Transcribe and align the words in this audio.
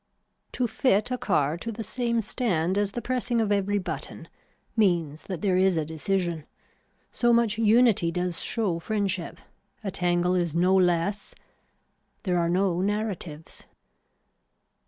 To 0.53 0.65
fit 0.65 1.11
a 1.11 1.17
car 1.19 1.57
to 1.57 1.71
the 1.71 1.83
same 1.83 2.21
stand 2.21 2.75
as 2.75 2.93
the 2.93 3.03
pressing 3.03 3.39
of 3.39 3.51
every 3.51 3.77
button 3.77 4.29
means 4.75 5.25
that 5.25 5.41
there 5.43 5.57
is 5.57 5.77
a 5.77 5.85
decision. 5.85 6.47
So 7.11 7.31
much 7.31 7.59
unity 7.59 8.11
does 8.11 8.41
show 8.41 8.79
friendship. 8.79 9.37
A 9.83 9.91
tangle 9.91 10.33
is 10.33 10.55
no 10.55 10.73
less. 10.75 11.35
There 12.23 12.39
are 12.39 12.49
no 12.49 12.81
narratives. 12.81 13.65